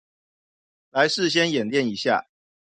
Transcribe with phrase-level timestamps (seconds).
[0.89, 2.25] 來事先演練一下